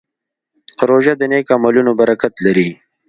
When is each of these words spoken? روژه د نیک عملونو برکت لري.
روژه 0.89 1.13
د 1.17 1.21
نیک 1.31 1.47
عملونو 1.55 1.91
برکت 1.99 2.33
لري. 2.45 2.69